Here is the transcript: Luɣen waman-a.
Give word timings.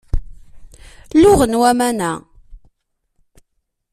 Luɣen 1.21 1.57
waman-a. 1.61 2.13